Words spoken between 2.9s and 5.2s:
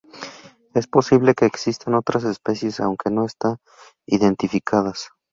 no está identificadas.